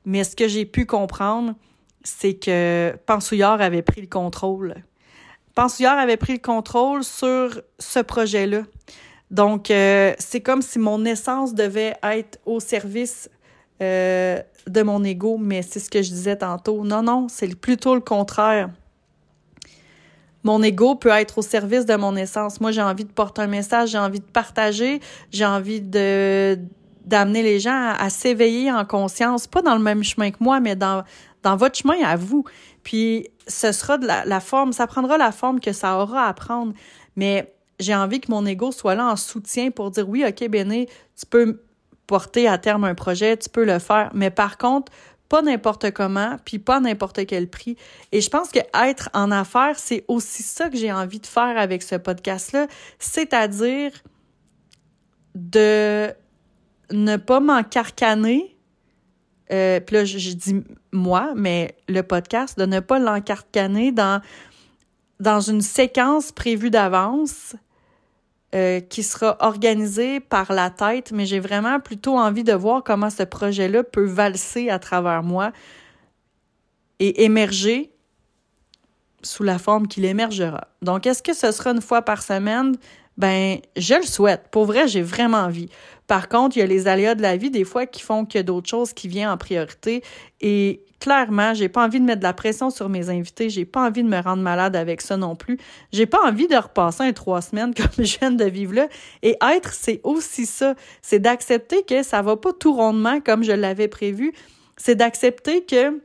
Mais 0.05 0.24
ce 0.24 0.36
que 0.36 0.48
j'ai 0.48 0.65
pu 0.65 0.86
comprendre, 0.86 1.53
c'est 2.03 2.33
que 2.33 2.95
Pensouillard 3.05 3.62
avait 3.62 3.81
pris 3.81 4.01
le 4.01 4.07
contrôle. 4.07 4.75
Pensouillard 5.53 6.00
avait 6.00 6.17
pris 6.17 6.33
le 6.33 6.39
contrôle 6.39 7.03
sur 7.03 7.62
ce 7.77 8.00
projet-là. 8.00 8.63
Donc, 9.29 9.69
euh, 9.69 10.13
c'est 10.17 10.41
comme 10.41 10.62
si 10.62 10.79
mon 10.79 11.05
essence 11.05 11.53
devait 11.53 11.95
être 12.03 12.39
au 12.45 12.60
service 12.60 13.29
euh, 13.81 14.39
de 14.67 14.81
mon 14.81 15.03
ego, 15.03 15.38
mais 15.38 15.62
c'est 15.62 15.79
ce 15.79 15.89
que 15.89 16.01
je 16.01 16.10
disais 16.10 16.38
tantôt. 16.38 16.83
Non, 16.83 17.03
non, 17.03 17.27
c'est 17.29 17.53
plutôt 17.55 17.95
le 17.95 18.01
contraire. 18.01 18.69
Mon 20.43 20.62
ego 20.62 20.95
peut 20.95 21.09
être 21.09 21.38
au 21.38 21.41
service 21.41 21.85
de 21.85 21.95
mon 21.95 22.15
essence. 22.15 22.59
Moi, 22.59 22.71
j'ai 22.71 22.81
envie 22.81 23.05
de 23.05 23.12
porter 23.12 23.41
un 23.41 23.47
message, 23.47 23.89
j'ai 23.89 23.97
envie 23.97 24.19
de 24.19 24.25
partager, 24.25 25.00
j'ai 25.31 25.45
envie 25.45 25.81
de 25.81 26.57
d'amener 27.05 27.43
les 27.43 27.59
gens 27.59 27.93
à 28.00 28.09
s'éveiller 28.09 28.71
en 28.71 28.85
conscience, 28.85 29.45
pas 29.45 29.62
dans 29.62 29.75
le 29.75 29.81
même 29.81 30.03
chemin 30.03 30.31
que 30.31 30.38
moi, 30.39 30.62
mais 30.62 30.77
dans, 30.77 31.03
dans 31.41 31.57
votre 31.57 31.77
chemin 31.77 32.01
à 32.01 32.15
vous. 32.15 32.45
Puis 32.83 33.27
ce 33.47 33.71
sera 33.71 33.97
de 33.97 34.07
la, 34.07 34.39
forme, 34.39 34.73
ça 34.73 34.88
prendra 34.88 35.17
la 35.17 35.31
forme 35.31 35.59
que 35.59 35.73
ça 35.73 35.97
aura 35.97 36.27
à 36.27 36.33
prendre. 36.33 36.73
Mais 37.15 37.53
j'ai 37.79 37.95
envie 37.95 38.19
que 38.19 38.31
mon 38.31 38.45
ego 38.45 38.71
soit 38.71 38.95
là 38.95 39.07
en 39.07 39.15
soutien 39.15 39.71
pour 39.71 39.91
dire 39.91 40.07
oui, 40.07 40.23
OK, 40.27 40.47
Béné, 40.50 40.88
tu 41.19 41.25
peux 41.25 41.62
porter 42.07 42.47
à 42.47 42.57
terme 42.57 42.83
un 42.83 42.95
projet, 42.95 43.38
tu 43.38 43.50
peux 43.50 43.65
le 43.65 43.79
faire. 43.79 44.12
Mais 44.13 44.29
par 44.29 44.57
contre, 44.57 44.91
pas 45.34 45.42
n'importe 45.42 45.90
comment, 45.90 46.38
puis 46.46 46.60
pas 46.60 46.80
n'importe 46.80 47.25
quel 47.25 47.50
prix. 47.50 47.75
Et 48.12 48.22
je 48.22 48.30
pense 48.30 48.52
que 48.52 48.60
être 48.88 49.10
en 49.16 49.32
affaires, 49.32 49.80
c'est 49.80 50.06
aussi 50.08 50.44
ça 50.44 50.70
que 50.70 50.78
j'ai 50.78 50.94
envie 50.94 51.20
de 51.20 51.25
faire 51.25 51.58
avec 51.58 51.82
ce 51.82 51.96
podcast-là, 51.96 52.68
c'est-à-dire 53.00 53.92
de 55.34 56.13
ne 56.92 57.18
pas 57.18 57.40
m'encarcaner 57.40 58.56
euh, 59.52 59.80
puis 59.80 59.96
là, 59.96 60.06
je, 60.06 60.34
dis 60.34 60.63
moi, 60.92 61.34
mais 61.36 61.78
le 61.90 62.02
podcast, 62.02 62.60
de 62.60 62.68
ne 62.68 62.80
pas 62.80 63.00
l'encarcaner 63.00 63.92
dans, 63.92 64.22
dans 65.20 65.40
une 65.40 65.62
séquence 65.62 66.32
prévue 66.32 66.70
d'avance 66.70 67.56
euh, 68.53 68.79
qui 68.81 69.03
sera 69.03 69.38
organisée 69.39 70.19
par 70.19 70.53
la 70.53 70.69
tête, 70.69 71.12
mais 71.12 71.25
j'ai 71.25 71.39
vraiment 71.39 71.79
plutôt 71.79 72.17
envie 72.17 72.43
de 72.43 72.53
voir 72.53 72.83
comment 72.83 73.10
ce 73.10 73.24
projet-là 73.24 73.83
peut 73.83 74.05
valser 74.05 74.69
à 74.69 74.77
travers 74.77 75.24
moi 75.24 75.51
et 77.00 77.24
émerger 77.24 77.91
sous 79.24 79.43
la 79.43 79.57
forme 79.57 79.88
qu'il 79.88 80.05
émergera. 80.05 80.67
Donc, 80.81 81.07
est-ce 81.07 81.24
que 81.24 81.33
ce 81.33 81.51
sera 81.51 81.72
une 81.72 81.81
fois 81.81 82.03
par 82.03 82.22
semaine? 82.22 82.75
Ben, 83.17 83.57
je 83.75 83.95
le 83.95 84.03
souhaite. 84.03 84.50
Pour 84.51 84.65
vrai, 84.65 84.88
j'ai 84.88 85.01
vraiment 85.01 85.38
envie. 85.38 85.69
Par 86.07 86.29
contre, 86.29 86.57
il 86.57 86.60
y 86.60 86.63
a 86.63 86.65
les 86.65 86.88
aléas 86.88 87.15
de 87.15 87.22
la 87.22 87.38
vie 87.38 87.50
des 87.50 87.63
fois 87.63 87.86
qui 87.86 88.01
font 88.01 88.25
qu'il 88.25 88.39
y 88.39 88.41
a 88.41 88.43
d'autres 88.43 88.69
choses 88.69 88.93
qui 88.93 89.07
viennent 89.07 89.29
en 89.29 89.38
priorité. 89.38 90.03
Et 90.41 90.83
clairement, 91.00 91.53
j'ai 91.53 91.69
pas 91.69 91.86
envie 91.86 92.00
de 92.00 92.05
mettre 92.05 92.19
de 92.19 92.25
la 92.25 92.33
pression 92.33 92.69
sur 92.69 92.89
mes 92.89 93.10
invités. 93.10 93.50
J'ai 93.50 93.65
pas 93.65 93.86
envie 93.86 94.03
de 94.03 94.07
me 94.07 94.19
rendre 94.22 94.41
malade 94.41 94.75
avec 94.75 95.01
ça 95.01 95.17
non 95.17 95.36
plus. 95.36 95.57
J'ai 95.91 96.05
pas 96.05 96.19
envie 96.25 96.48
de 96.48 96.55
repasser 96.55 97.03
un 97.03 97.13
trois 97.13 97.41
semaines 97.41 97.74
comme 97.75 98.05
je 98.05 98.17
viens 98.19 98.31
de 98.31 98.45
vivre 98.45 98.74
là. 98.74 98.88
Et 99.22 99.38
être, 99.41 99.74
c'est 99.74 100.01
aussi 100.03 100.45
ça. 100.45 100.75
C'est 101.01 101.19
d'accepter 101.19 101.83
que 101.83 102.03
ça 102.03 102.22
va 102.22 102.38
pas 102.38 102.53
tout 102.53 102.74
rondement 102.74 103.22
comme 103.22 103.43
je 103.43 103.51
l'avais 103.51 103.88
prévu. 103.88 104.33
C'est 104.77 104.95
d'accepter 104.95 105.63
que 105.65 106.01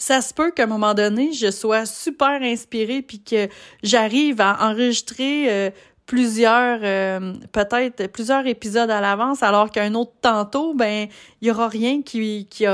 ça 0.00 0.22
se 0.22 0.32
peut 0.32 0.50
qu'à 0.50 0.62
un 0.62 0.66
moment 0.66 0.94
donné, 0.94 1.34
je 1.34 1.50
sois 1.50 1.84
super 1.84 2.40
inspirée 2.40 3.02
puis 3.02 3.22
que 3.22 3.48
j'arrive 3.82 4.40
à 4.40 4.56
enregistrer 4.66 5.44
euh, 5.50 5.70
plusieurs, 6.10 6.80
euh, 6.82 7.34
peut-être 7.52 8.08
plusieurs 8.08 8.44
épisodes 8.44 8.90
à 8.90 9.00
l'avance, 9.00 9.44
alors 9.44 9.70
qu'un 9.70 9.94
autre 9.94 10.10
tantôt, 10.20 10.74
ben, 10.74 11.06
il 11.40 11.46
y 11.46 11.52
aura 11.52 11.68
rien 11.68 12.02
qui, 12.02 12.48
qui, 12.50 12.66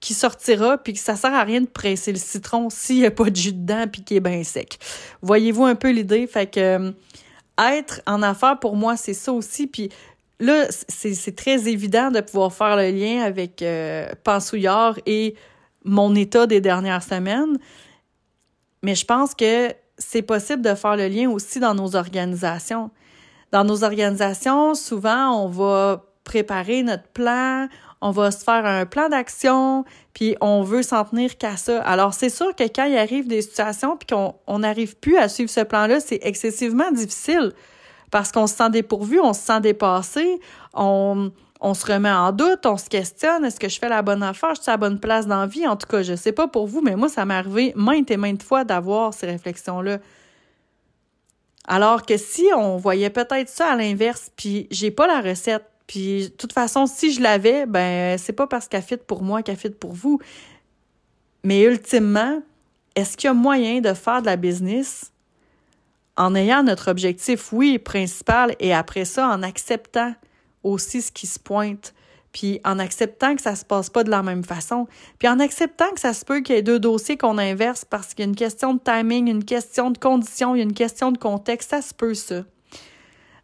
qui 0.00 0.14
sortira, 0.14 0.78
puis 0.78 0.94
que 0.94 0.98
ça 0.98 1.14
sert 1.14 1.34
à 1.34 1.44
rien 1.44 1.60
de 1.60 1.66
presser 1.66 2.10
le 2.10 2.18
citron 2.18 2.70
s'il 2.70 3.00
n'y 3.00 3.04
a 3.04 3.10
pas 3.10 3.28
de 3.28 3.36
jus 3.36 3.52
dedans, 3.52 3.84
puis 3.86 4.02
qu'il 4.02 4.16
est 4.16 4.20
bien 4.20 4.42
sec. 4.44 4.78
Voyez-vous 5.20 5.66
un 5.66 5.74
peu 5.74 5.90
l'idée? 5.90 6.26
Fait 6.26 6.46
que 6.46 6.58
euh, 6.58 6.92
être 7.58 8.00
en 8.06 8.22
affaires, 8.22 8.58
pour 8.58 8.76
moi, 8.76 8.96
c'est 8.96 9.12
ça 9.12 9.30
aussi. 9.30 9.66
Puis 9.66 9.90
là, 10.38 10.64
c'est 10.88 11.36
très 11.36 11.68
évident 11.68 12.10
de 12.10 12.22
pouvoir 12.22 12.50
faire 12.50 12.76
le 12.76 12.90
lien 12.90 13.20
avec 13.20 13.60
euh, 13.60 14.08
Pensouillard 14.24 14.98
et 15.04 15.34
mon 15.84 16.14
état 16.14 16.46
des 16.46 16.62
dernières 16.62 17.02
semaines. 17.02 17.58
Mais 18.82 18.94
je 18.94 19.04
pense 19.04 19.34
que 19.34 19.68
c'est 20.00 20.22
possible 20.22 20.62
de 20.62 20.74
faire 20.74 20.96
le 20.96 21.06
lien 21.06 21.30
aussi 21.30 21.60
dans 21.60 21.74
nos 21.74 21.94
organisations. 21.94 22.90
Dans 23.52 23.64
nos 23.64 23.84
organisations, 23.84 24.74
souvent, 24.74 25.44
on 25.44 25.48
va 25.48 26.04
préparer 26.24 26.82
notre 26.82 27.08
plan, 27.08 27.68
on 28.00 28.10
va 28.10 28.30
se 28.30 28.42
faire 28.42 28.64
un 28.64 28.86
plan 28.86 29.08
d'action, 29.08 29.84
puis 30.14 30.36
on 30.40 30.62
veut 30.62 30.82
s'en 30.82 31.04
tenir 31.04 31.36
qu'à 31.36 31.56
ça. 31.56 31.82
Alors, 31.82 32.14
c'est 32.14 32.30
sûr 32.30 32.54
que 32.56 32.64
quand 32.64 32.84
il 32.84 32.96
arrive 32.96 33.28
des 33.28 33.42
situations 33.42 33.96
puis 33.96 34.06
qu'on 34.06 34.58
n'arrive 34.58 34.96
plus 34.96 35.16
à 35.16 35.28
suivre 35.28 35.50
ce 35.50 35.60
plan-là, 35.60 36.00
c'est 36.00 36.20
excessivement 36.22 36.90
difficile 36.92 37.52
parce 38.10 38.32
qu'on 38.32 38.46
se 38.46 38.54
sent 38.54 38.70
dépourvu, 38.70 39.20
on 39.20 39.32
se 39.32 39.40
sent 39.40 39.60
dépassé, 39.60 40.40
on, 40.74 41.30
on 41.60 41.74
se 41.74 41.84
remet 41.84 42.10
en 42.10 42.32
doute, 42.32 42.64
on 42.64 42.76
se 42.76 42.88
questionne, 42.88 43.44
est-ce 43.44 43.60
que 43.60 43.68
je 43.68 43.78
fais 43.78 43.88
la 43.88 44.02
bonne 44.02 44.22
affaire, 44.22 44.54
je 44.54 44.62
suis 44.62 44.70
à 44.70 44.74
la 44.74 44.78
bonne 44.78 44.98
place 44.98 45.26
dans 45.26 45.40
la 45.40 45.46
vie? 45.46 45.66
En 45.66 45.76
tout 45.76 45.86
cas, 45.86 46.02
je 46.02 46.14
sais 46.14 46.32
pas 46.32 46.48
pour 46.48 46.66
vous, 46.66 46.80
mais 46.80 46.96
moi, 46.96 47.08
ça 47.08 47.24
m'est 47.24 47.34
arrivé 47.34 47.72
maintes 47.76 48.10
et 48.10 48.16
maintes 48.16 48.42
fois 48.42 48.64
d'avoir 48.64 49.12
ces 49.12 49.26
réflexions-là. 49.26 49.98
Alors 51.66 52.06
que 52.06 52.16
si 52.16 52.46
on 52.56 52.78
voyait 52.78 53.10
peut-être 53.10 53.48
ça 53.48 53.72
à 53.72 53.76
l'inverse, 53.76 54.30
puis 54.36 54.66
j'ai 54.70 54.90
pas 54.90 55.06
la 55.06 55.20
recette, 55.20 55.64
puis 55.86 56.24
de 56.24 56.28
toute 56.28 56.52
façon, 56.52 56.86
si 56.86 57.12
je 57.12 57.20
l'avais, 57.20 57.66
ben 57.66 58.16
c'est 58.16 58.32
pas 58.32 58.46
parce 58.46 58.66
qu'elle 58.66 58.82
fit 58.82 58.96
pour 58.96 59.22
moi 59.22 59.42
qu'elle 59.42 59.56
fit 59.56 59.70
pour 59.70 59.92
vous. 59.92 60.18
Mais 61.44 61.62
ultimement, 61.62 62.40
est-ce 62.94 63.16
qu'il 63.16 63.28
y 63.28 63.30
a 63.30 63.34
moyen 63.34 63.80
de 63.80 63.92
faire 63.92 64.22
de 64.22 64.26
la 64.26 64.36
business 64.36 65.12
en 66.16 66.34
ayant 66.34 66.62
notre 66.62 66.90
objectif, 66.90 67.52
oui, 67.52 67.78
principal, 67.78 68.54
et 68.60 68.72
après 68.74 69.04
ça, 69.04 69.28
en 69.28 69.42
acceptant 69.42 70.14
aussi 70.62 71.02
ce 71.02 71.12
qui 71.12 71.26
se 71.26 71.38
pointe, 71.38 71.94
puis 72.32 72.60
en 72.64 72.78
acceptant 72.78 73.34
que 73.34 73.42
ça 73.42 73.56
se 73.56 73.64
passe 73.64 73.90
pas 73.90 74.04
de 74.04 74.10
la 74.10 74.22
même 74.22 74.44
façon, 74.44 74.86
puis 75.18 75.28
en 75.28 75.38
acceptant 75.40 75.90
que 75.92 76.00
ça 76.00 76.12
se 76.12 76.24
peut 76.24 76.40
qu'il 76.40 76.54
y 76.54 76.58
ait 76.58 76.62
deux 76.62 76.78
dossiers 76.78 77.16
qu'on 77.16 77.38
inverse 77.38 77.84
parce 77.84 78.14
qu'il 78.14 78.24
y 78.24 78.28
a 78.28 78.28
une 78.28 78.36
question 78.36 78.74
de 78.74 78.80
timing, 78.80 79.28
une 79.28 79.44
question 79.44 79.90
de 79.90 79.98
condition, 79.98 80.54
il 80.54 80.58
y 80.58 80.60
a 80.60 80.64
une 80.64 80.72
question 80.72 81.12
de 81.12 81.18
contexte, 81.18 81.70
ça 81.70 81.82
se 81.82 81.94
peut 81.94 82.14
ça. 82.14 82.44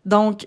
Donc, 0.05 0.47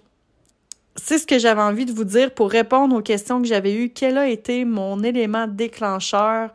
c'est 0.96 1.18
ce 1.18 1.28
que 1.28 1.40
j'avais 1.40 1.62
envie 1.62 1.86
de 1.86 1.92
vous 1.92 2.04
dire 2.04 2.34
pour 2.34 2.50
répondre 2.50 2.96
aux 2.96 3.02
questions 3.02 3.42
que 3.42 3.48
j'avais 3.48 3.74
eues. 3.74 3.90
Quel 3.90 4.18
a 4.18 4.28
été 4.28 4.66
mon 4.66 5.04
élément 5.04 5.48
déclencheur? 5.48 6.52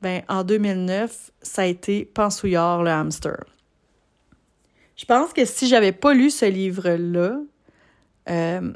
Ben, 0.00 0.22
en 0.28 0.44
2009, 0.44 1.32
ça 1.42 1.62
a 1.62 1.64
été 1.66 2.04
Pensouillard, 2.04 2.82
le 2.82 2.90
hamster. 2.90 3.44
Je 4.96 5.04
pense 5.04 5.32
que 5.32 5.44
si 5.44 5.68
j'avais 5.68 5.92
pas 5.92 6.12
lu 6.12 6.30
ce 6.30 6.46
livre-là, 6.46 7.38
euh, 8.30 8.72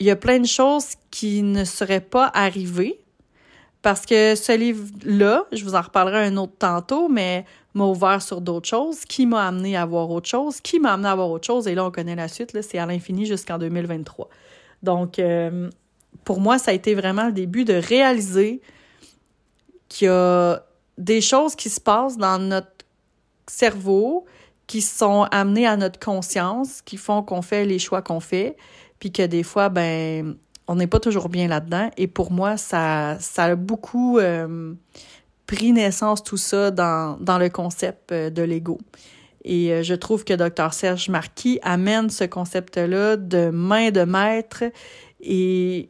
il 0.00 0.06
y 0.06 0.10
a 0.10 0.16
plein 0.16 0.38
de 0.38 0.46
choses 0.46 0.94
qui 1.10 1.42
ne 1.42 1.64
seraient 1.64 2.00
pas 2.00 2.30
arrivées 2.32 3.00
parce 3.82 4.06
que 4.06 4.34
ce 4.34 4.56
livre-là, 4.56 5.44
je 5.52 5.64
vous 5.64 5.74
en 5.74 5.80
reparlerai 5.80 6.26
un 6.26 6.36
autre 6.36 6.54
tantôt, 6.58 7.08
mais 7.08 7.44
m'a 7.74 7.84
ouvert 7.84 8.20
sur 8.20 8.40
d'autres 8.40 8.68
choses, 8.68 9.04
qui 9.04 9.24
m'a 9.24 9.46
amené 9.46 9.76
à 9.76 9.86
voir 9.86 10.10
autre 10.10 10.28
chose, 10.28 10.60
qui 10.60 10.80
m'a 10.80 10.94
amené 10.94 11.08
à 11.08 11.14
voir 11.14 11.30
autre 11.30 11.46
chose, 11.46 11.68
et 11.68 11.74
là, 11.74 11.84
on 11.84 11.90
connaît 11.90 12.16
la 12.16 12.28
suite, 12.28 12.60
c'est 12.60 12.78
à 12.78 12.86
l'infini 12.86 13.24
jusqu'en 13.24 13.56
2023. 13.56 14.28
Donc, 14.82 15.18
euh, 15.18 15.70
pour 16.24 16.40
moi, 16.40 16.58
ça 16.58 16.72
a 16.72 16.74
été 16.74 16.94
vraiment 16.94 17.26
le 17.26 17.32
début 17.32 17.64
de 17.64 17.74
réaliser 17.74 18.60
qu'il 19.88 20.06
y 20.06 20.10
a 20.10 20.64
des 20.98 21.20
choses 21.20 21.54
qui 21.54 21.70
se 21.70 21.80
passent 21.80 22.18
dans 22.18 22.38
notre 22.38 22.68
cerveau 23.46 24.26
qui 24.66 24.82
sont 24.82 25.26
amenées 25.30 25.66
à 25.66 25.76
notre 25.76 25.98
conscience, 25.98 26.82
qui 26.82 26.98
font 26.98 27.22
qu'on 27.22 27.40
fait 27.40 27.64
les 27.64 27.78
choix 27.78 28.02
qu'on 28.02 28.20
fait, 28.20 28.56
puis 28.98 29.12
que 29.12 29.26
des 29.26 29.42
fois, 29.42 29.68
ben, 29.68 30.36
on 30.68 30.76
n'est 30.76 30.86
pas 30.86 31.00
toujours 31.00 31.28
bien 31.28 31.48
là-dedans. 31.48 31.90
Et 31.96 32.06
pour 32.06 32.30
moi, 32.30 32.56
ça, 32.56 33.16
ça 33.20 33.44
a 33.44 33.54
beaucoup 33.56 34.18
euh, 34.18 34.74
pris 35.46 35.72
naissance 35.72 36.22
tout 36.22 36.36
ça 36.36 36.70
dans, 36.70 37.16
le 37.18 37.48
concept 37.48 38.12
euh, 38.12 38.30
de 38.30 38.42
l'ego. 38.42 38.78
Et 39.44 39.72
euh, 39.72 39.82
je 39.82 39.94
trouve 39.94 40.24
que 40.24 40.34
Dr 40.34 40.74
Serge 40.74 41.08
Marquis 41.08 41.58
amène 41.62 42.10
ce 42.10 42.24
concept-là 42.24 43.16
de 43.16 43.50
main 43.50 43.90
de 43.90 44.02
maître 44.02 44.64
et 45.20 45.88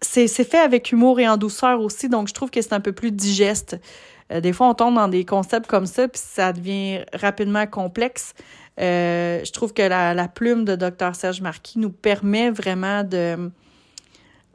c'est 0.00 0.26
fait 0.26 0.58
avec 0.58 0.90
humour 0.90 1.20
et 1.20 1.28
en 1.28 1.36
douceur 1.36 1.80
aussi, 1.80 2.08
donc 2.08 2.26
je 2.26 2.34
trouve 2.34 2.50
que 2.50 2.60
c'est 2.60 2.72
un 2.72 2.80
peu 2.80 2.90
plus 2.90 3.12
digeste. 3.12 3.80
Des 4.30 4.52
fois, 4.52 4.68
on 4.68 4.74
tombe 4.74 4.96
dans 4.96 5.06
des 5.06 5.24
concepts 5.24 5.68
comme 5.68 5.86
ça, 5.86 6.08
puis 6.08 6.20
ça 6.24 6.52
devient 6.52 7.04
rapidement 7.12 7.68
complexe. 7.68 8.34
Euh, 8.80 9.44
je 9.44 9.52
trouve 9.52 9.74
que 9.74 9.82
la, 9.82 10.28
plume 10.28 10.64
de 10.64 10.76
Dr 10.76 11.14
Serge 11.14 11.40
Marquis 11.40 11.78
nous 11.78 11.90
permet 11.90 12.50
vraiment 12.50 13.04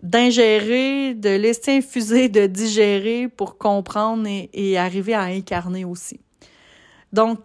d'ingérer, 0.01 1.13
de 1.13 1.29
laisser 1.29 1.77
infuser, 1.77 2.29
de 2.29 2.47
digérer 2.47 3.27
pour 3.27 3.57
comprendre 3.57 4.27
et, 4.27 4.77
arriver 4.77 5.13
à 5.13 5.23
incarner 5.23 5.85
aussi. 5.85 6.19
Donc, 7.13 7.39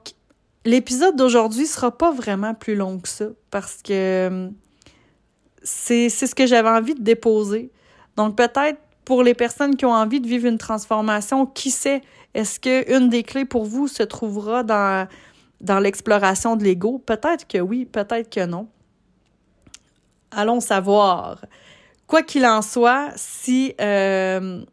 l'épisode 0.65 1.17
d'aujourd'hui 1.17 1.67
sera 1.67 1.97
pas 1.97 2.11
vraiment 2.11 2.55
plus 2.55 2.75
long 2.75 2.99
que 2.99 3.09
ça 3.09 3.27
parce 3.51 3.81
que 3.83 4.51
c'est 5.63 6.09
ce 6.09 6.35
que 6.35 6.47
j'avais 6.47 6.69
envie 6.69 6.95
de 6.95 7.03
déposer. 7.03 7.71
Donc 8.17 8.37
peut-être 8.37 8.79
pour 9.05 9.23
les 9.23 9.35
personnes 9.35 9.77
qui 9.77 9.85
ont 9.85 9.93
envie 9.93 10.21
de 10.21 10.27
vivre 10.27 10.47
une 10.47 10.59
transformation, 10.59 11.47
qui 11.47 11.71
sait, 11.71 12.03
est-ce 12.35 12.61
qu'une 12.61 13.09
des 13.09 13.23
clés 13.23 13.45
pour 13.45 13.65
vous 13.65 13.89
se 13.89 14.03
trouvera 14.03 14.63
dans, 14.63 15.07
dans 15.63 15.79
l'exploration 15.79 16.57
de 16.57 16.65
l'ego? 16.65 16.99
Peut-être 16.99 17.47
que 17.47 17.59
oui, 17.59 17.87
peut-être 17.87 18.31
que 18.31 18.45
non. 18.45 18.69
Allons 20.31 20.61
savoir. 20.61 21.45
Quoi 22.07 22.23
qu'il 22.23 22.45
en 22.45 22.63
soit, 22.63 23.11
si 23.17 23.75
euh, 23.81 24.65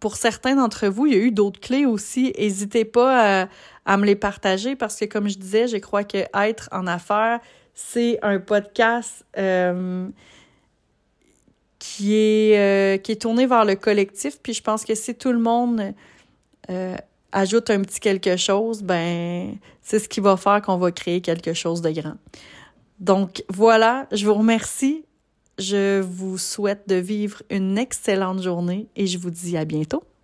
pour 0.00 0.16
certains 0.16 0.56
d'entre 0.56 0.86
vous, 0.88 1.06
il 1.06 1.12
y 1.12 1.16
a 1.16 1.20
eu 1.20 1.30
d'autres 1.30 1.60
clés 1.60 1.84
aussi, 1.84 2.32
n'hésitez 2.38 2.84
pas 2.84 3.42
à, 3.42 3.48
à, 3.84 3.96
me 3.96 4.06
les 4.06 4.16
partager 4.16 4.76
parce 4.76 4.96
que, 4.96 5.04
comme 5.04 5.28
je 5.28 5.38
disais, 5.38 5.68
je 5.68 5.76
crois 5.76 6.04
que 6.04 6.24
être 6.34 6.68
en 6.72 6.86
affaires, 6.86 7.40
c'est 7.74 8.18
un 8.22 8.38
podcast 8.38 9.24
euh, 9.38 10.08
qui 11.78 12.14
est, 12.14 12.58
euh, 12.58 12.96
qui 12.98 13.12
est 13.12 13.22
tourné 13.22 13.46
vers 13.46 13.64
le 13.64 13.74
collectif. 13.74 14.38
Puis 14.42 14.54
je 14.54 14.62
pense 14.62 14.84
que 14.84 14.94
si 14.94 15.14
tout 15.14 15.32
le 15.32 15.38
monde 15.38 15.94
euh, 16.70 16.96
ajoute 17.32 17.70
un 17.70 17.80
petit 17.82 18.00
quelque 18.00 18.36
chose, 18.36 18.82
ben 18.82 19.56
c'est 19.80 19.98
ce 19.98 20.08
qui 20.08 20.20
va 20.20 20.36
faire 20.36 20.62
qu'on 20.62 20.76
va 20.76 20.92
créer 20.92 21.20
quelque 21.20 21.54
chose 21.54 21.82
de 21.82 21.90
grand. 21.90 22.14
Donc 23.00 23.44
voilà, 23.48 24.06
je 24.12 24.24
vous 24.26 24.34
remercie. 24.34 25.04
Je 25.58 26.00
vous 26.00 26.38
souhaite 26.38 26.88
de 26.88 26.94
vivre 26.94 27.42
une 27.50 27.76
excellente 27.76 28.42
journée 28.42 28.88
et 28.96 29.06
je 29.06 29.18
vous 29.18 29.30
dis 29.30 29.56
à 29.56 29.64
bientôt. 29.66 30.02